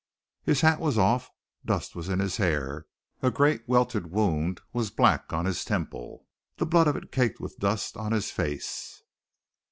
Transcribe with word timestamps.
His 0.43 0.61
hat 0.61 0.79
was 0.79 0.97
off, 0.97 1.29
dust 1.63 1.95
was 1.95 2.09
in 2.09 2.17
his 2.17 2.37
hair, 2.37 2.87
a 3.21 3.29
great 3.29 3.69
welted 3.69 4.09
wound 4.09 4.59
was 4.73 4.89
black 4.89 5.31
on 5.31 5.45
his 5.45 5.63
temple, 5.63 6.25
the 6.57 6.65
blood 6.65 6.87
of 6.87 6.95
it 6.95 7.11
caked 7.11 7.39
with 7.39 7.59
dust 7.59 7.95
on 7.95 8.11
his 8.11 8.31
face. 8.31 9.03